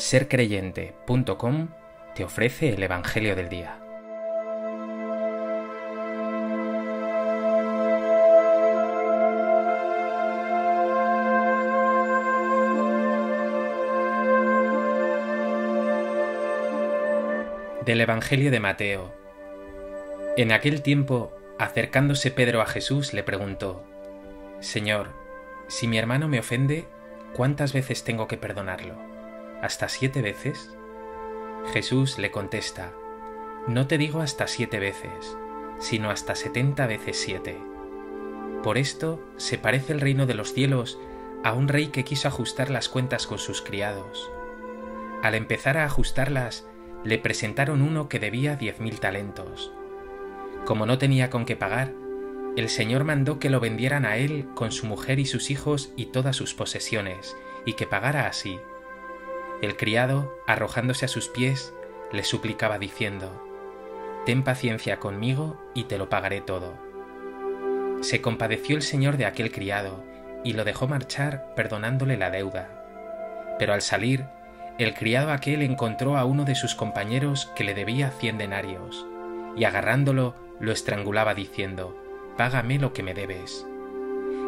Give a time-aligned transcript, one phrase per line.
[0.00, 1.68] sercreyente.com
[2.14, 3.78] te ofrece el Evangelio del Día.
[17.84, 19.12] Del Evangelio de Mateo.
[20.38, 23.84] En aquel tiempo, acercándose Pedro a Jesús, le preguntó,
[24.60, 25.10] Señor,
[25.68, 26.86] si mi hermano me ofende,
[27.34, 29.09] ¿cuántas veces tengo que perdonarlo?
[29.62, 30.74] ¿Hasta siete veces?
[31.72, 32.92] Jesús le contesta,
[33.66, 35.36] No te digo hasta siete veces,
[35.78, 37.58] sino hasta setenta veces siete.
[38.62, 40.98] Por esto se parece el reino de los cielos
[41.44, 44.30] a un rey que quiso ajustar las cuentas con sus criados.
[45.22, 46.66] Al empezar a ajustarlas,
[47.04, 49.72] le presentaron uno que debía diez mil talentos.
[50.64, 51.92] Como no tenía con qué pagar,
[52.56, 56.06] el Señor mandó que lo vendieran a él con su mujer y sus hijos y
[56.06, 58.58] todas sus posesiones, y que pagara así.
[59.62, 61.74] El criado, arrojándose a sus pies,
[62.12, 63.46] le suplicaba diciendo,
[64.24, 66.74] Ten paciencia conmigo y te lo pagaré todo.
[68.00, 70.02] Se compadeció el Señor de aquel criado,
[70.44, 72.70] y lo dejó marchar perdonándole la deuda.
[73.58, 74.24] Pero al salir,
[74.78, 79.06] el criado aquel encontró a uno de sus compañeros que le debía cien denarios,
[79.56, 81.94] y agarrándolo lo estrangulaba diciendo,
[82.38, 83.66] Págame lo que me debes.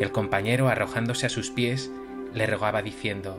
[0.00, 1.90] El compañero, arrojándose a sus pies,
[2.34, 3.38] le rogaba diciendo,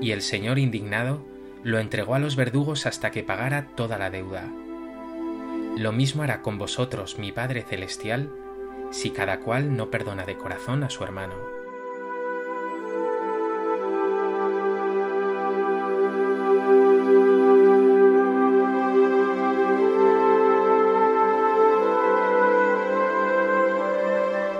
[0.00, 1.24] Y el Señor indignado
[1.62, 4.44] lo entregó a los verdugos hasta que pagara toda la deuda.
[5.76, 8.30] Lo mismo hará con vosotros mi Padre Celestial,
[8.90, 11.34] si cada cual no perdona de corazón a su hermano.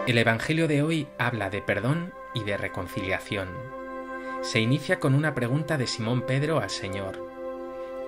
[0.07, 3.84] El Evangelio de hoy habla de perdón y de reconciliación.
[4.45, 7.19] Se inicia con una pregunta de Simón Pedro al Señor.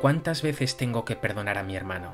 [0.02, 2.12] ¿Cuántas veces tengo que perdonar a mi hermano?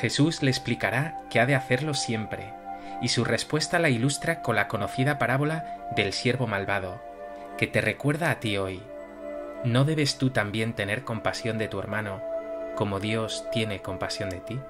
[0.00, 2.54] Jesús le explicará que ha de hacerlo siempre,
[3.02, 7.02] y su respuesta la ilustra con la conocida parábola del siervo malvado,
[7.58, 8.80] que te recuerda a ti hoy.
[9.64, 12.22] ¿No debes tú también tener compasión de tu hermano,
[12.76, 14.60] como Dios tiene compasión de ti?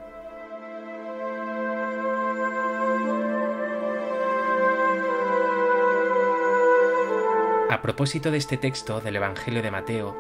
[7.73, 10.15] A propósito de este texto del Evangelio de Mateo,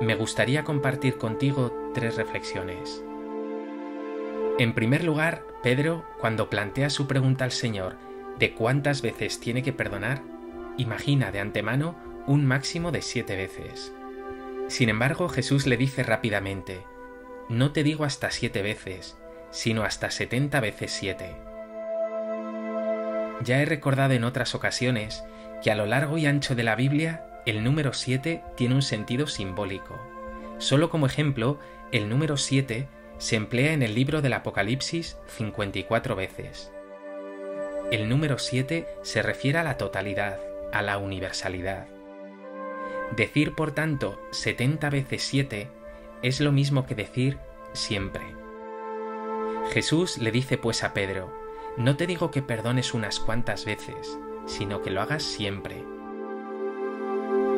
[0.00, 3.04] me gustaría compartir contigo tres reflexiones.
[4.58, 7.98] En primer lugar, Pedro, cuando plantea su pregunta al Señor
[8.38, 10.22] de cuántas veces tiene que perdonar,
[10.78, 11.94] imagina de antemano
[12.26, 13.92] un máximo de siete veces.
[14.68, 16.86] Sin embargo, Jesús le dice rápidamente,
[17.50, 19.18] no te digo hasta siete veces,
[19.50, 21.36] sino hasta setenta veces siete.
[23.42, 25.22] Ya he recordado en otras ocasiones
[25.62, 29.26] que a lo largo y ancho de la Biblia el número 7 tiene un sentido
[29.26, 30.00] simbólico.
[30.58, 31.58] Solo como ejemplo,
[31.92, 32.88] el número 7
[33.18, 36.72] se emplea en el libro del Apocalipsis 54 veces.
[37.90, 40.38] El número 7 se refiere a la totalidad,
[40.72, 41.86] a la universalidad.
[43.14, 45.68] Decir, por tanto, 70 veces 7
[46.22, 47.38] es lo mismo que decir
[47.74, 48.22] siempre.
[49.70, 51.32] Jesús le dice pues a Pedro,
[51.76, 55.84] no te digo que perdones unas cuantas veces, sino que lo hagas siempre.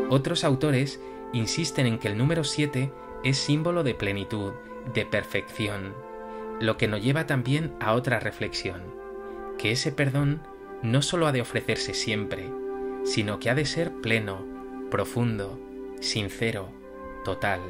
[0.08, 1.00] Otros autores
[1.32, 2.92] insisten en que el número 7
[3.24, 4.52] es símbolo de plenitud,
[4.94, 5.94] de perfección,
[6.60, 8.82] lo que nos lleva también a otra reflexión,
[9.58, 10.40] que ese perdón
[10.82, 12.48] no solo ha de ofrecerse siempre,
[13.04, 14.44] sino que ha de ser pleno,
[14.90, 15.58] profundo,
[16.00, 16.68] sincero,
[17.24, 17.60] total.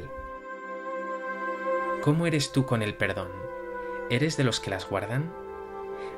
[2.01, 3.29] ¿Cómo eres tú con el perdón?
[4.09, 5.33] ¿Eres de los que las guardan?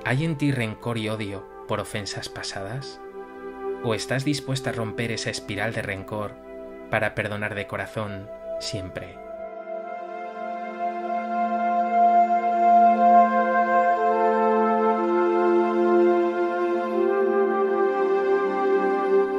[0.06, 3.00] ¿Hay en ti rencor y odio por ofensas pasadas?
[3.84, 6.34] ¿O estás dispuesta a romper esa espiral de rencor
[6.90, 8.28] para perdonar de corazón
[8.60, 9.16] siempre?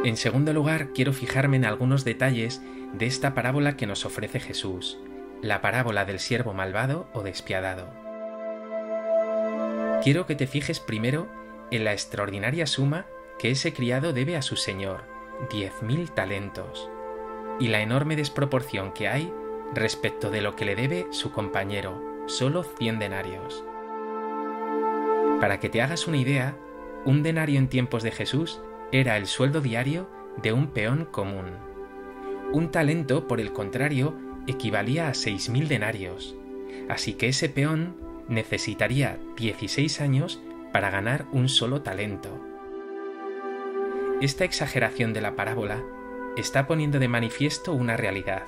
[0.04, 2.62] En segundo lugar, quiero fijarme en algunos detalles
[2.92, 4.98] de esta parábola que nos ofrece Jesús,
[5.42, 7.88] la parábola del siervo malvado o despiadado.
[10.02, 11.39] Quiero que te fijes primero
[11.70, 13.06] en la extraordinaria suma
[13.38, 15.04] que ese criado debe a su señor,
[15.50, 16.90] diez mil talentos.
[17.58, 19.30] y la enorme desproporción que hay
[19.74, 23.64] respecto de lo que le debe su compañero, solo 100 denarios.
[25.40, 26.56] Para que te hagas una idea,
[27.04, 28.60] un denario en tiempos de Jesús
[28.92, 30.08] era el sueldo diario
[30.42, 31.50] de un peón común.
[32.52, 34.14] Un talento, por el contrario,
[34.46, 36.34] equivalía a 6.000 denarios,
[36.88, 37.96] así que ese peón
[38.28, 40.40] necesitaría 16 años
[40.72, 42.40] para ganar un solo talento.
[44.20, 45.82] Esta exageración de la parábola
[46.36, 48.44] está poniendo de manifiesto una realidad,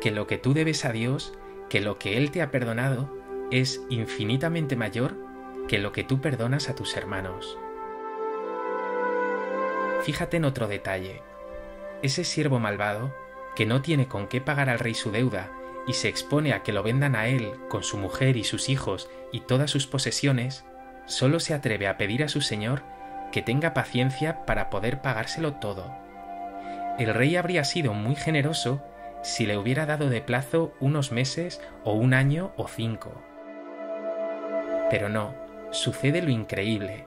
[0.00, 1.34] que lo que tú debes a Dios,
[1.68, 3.10] que lo que Él te ha perdonado,
[3.50, 5.16] es infinitamente mayor
[5.68, 7.58] que lo que tú perdonas a tus hermanos.
[10.02, 11.22] Fíjate en otro detalle.
[12.02, 13.14] Ese siervo malvado,
[13.56, 15.52] que no tiene con qué pagar al rey su deuda
[15.86, 19.08] y se expone a que lo vendan a él con su mujer y sus hijos
[19.32, 20.64] y todas sus posesiones,
[21.06, 22.82] solo se atreve a pedir a su señor
[23.32, 25.94] que tenga paciencia para poder pagárselo todo.
[26.98, 28.80] El rey habría sido muy generoso
[29.22, 33.22] si le hubiera dado de plazo unos meses o un año o cinco.
[34.90, 35.34] Pero no,
[35.72, 37.06] sucede lo increíble.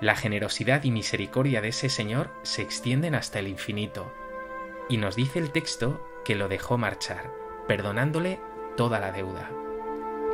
[0.00, 4.12] La generosidad y misericordia de ese Señor se extienden hasta el infinito.
[4.88, 7.30] Y nos dice el texto que lo dejó marchar,
[7.68, 8.40] perdonándole
[8.76, 9.48] toda la deuda.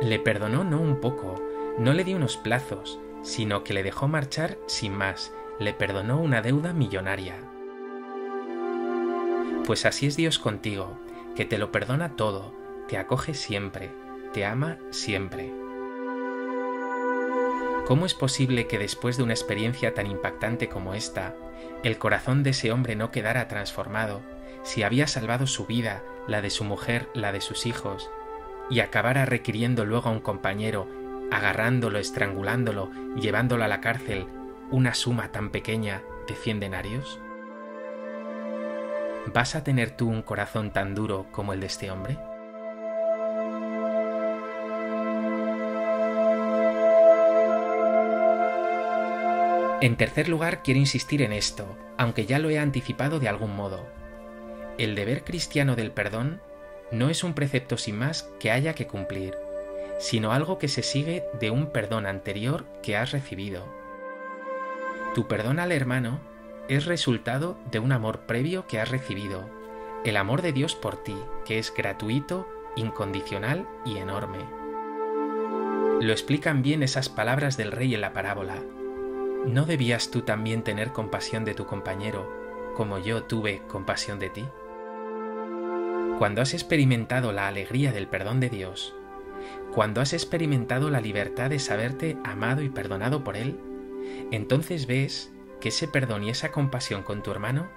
[0.01, 1.41] Le perdonó no un poco,
[1.79, 6.41] no le dio unos plazos, sino que le dejó marchar sin más, le perdonó una
[6.41, 7.37] deuda millonaria.
[9.65, 10.99] Pues así es Dios contigo,
[11.35, 12.53] que te lo perdona todo,
[12.89, 13.91] te acoge siempre,
[14.33, 15.53] te ama siempre.
[17.87, 21.33] ¿Cómo es posible que después de una experiencia tan impactante como esta,
[21.83, 24.21] el corazón de ese hombre no quedara transformado,
[24.63, 28.11] si había salvado su vida, la de su mujer, la de sus hijos,
[28.69, 30.98] y acabara requiriendo luego a un compañero
[31.31, 34.25] agarrándolo, estrangulándolo, llevándolo a la cárcel,
[34.71, 37.19] una suma tan pequeña de cien denarios?
[39.33, 42.17] ¿Vas a tener tú un corazón tan duro como el de este hombre?
[49.81, 53.87] En tercer lugar, quiero insistir en esto, aunque ya lo he anticipado de algún modo.
[54.77, 56.41] El deber cristiano del perdón
[56.91, 59.37] no es un precepto sin más que haya que cumplir,
[59.99, 63.63] sino algo que se sigue de un perdón anterior que has recibido.
[65.13, 66.19] Tu perdón al hermano
[66.69, 69.49] es resultado de un amor previo que has recibido,
[70.05, 71.15] el amor de Dios por ti,
[71.45, 74.39] que es gratuito, incondicional y enorme.
[75.99, 78.63] Lo explican bien esas palabras del rey en la parábola.
[79.45, 82.31] ¿No debías tú también tener compasión de tu compañero,
[82.75, 84.45] como yo tuve compasión de ti?
[86.17, 88.93] Cuando has experimentado la alegría del perdón de Dios,
[89.73, 93.59] cuando has experimentado la libertad de saberte amado y perdonado por Él,
[94.31, 95.31] entonces ves
[95.61, 97.69] que ese perdón y esa compasión con tu hermano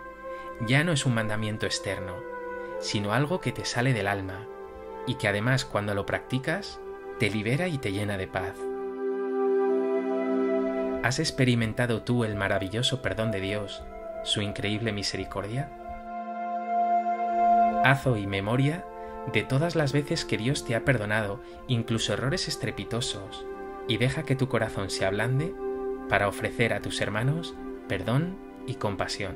[0.67, 2.17] ya no es un mandamiento externo,
[2.81, 4.47] sino algo que te sale del alma
[5.07, 6.81] y que además cuando lo practicas
[7.19, 8.55] te libera y te llena de paz.
[11.03, 13.83] ¿Has experimentado tú el maravilloso perdón de Dios,
[14.25, 15.71] su increíble misericordia?
[17.85, 18.87] Haz hoy memoria
[19.33, 23.47] de todas las veces que Dios te ha perdonado, incluso errores estrepitosos,
[23.89, 25.55] y deja que tu corazón se ablande
[26.09, 27.55] para ofrecer a tus hermanos
[27.89, 28.37] perdón
[28.67, 29.35] y compasión.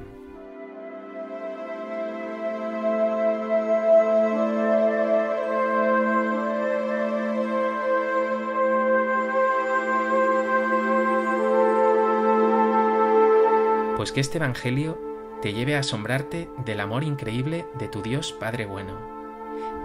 [13.97, 15.00] Pues que este Evangelio
[15.43, 19.15] te lleve a asombrarte del amor increíble de tu Dios Padre bueno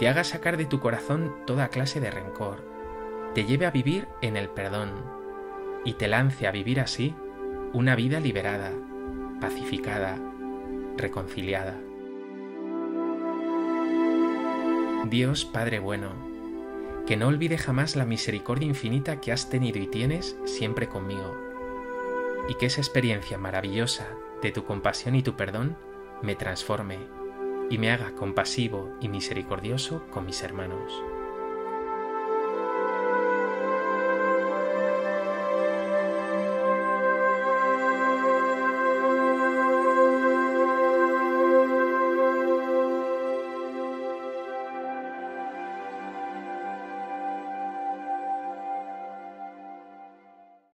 [0.01, 2.65] te haga sacar de tu corazón toda clase de rencor,
[3.35, 4.89] te lleve a vivir en el perdón
[5.85, 7.13] y te lance a vivir así
[7.71, 8.71] una vida liberada,
[9.39, 10.17] pacificada,
[10.97, 11.79] reconciliada.
[15.05, 16.13] Dios Padre bueno,
[17.05, 21.37] que no olvide jamás la misericordia infinita que has tenido y tienes siempre conmigo,
[22.49, 24.07] y que esa experiencia maravillosa
[24.41, 25.77] de tu compasión y tu perdón
[26.23, 27.20] me transforme
[27.71, 30.91] y me haga compasivo y misericordioso con mis hermanos.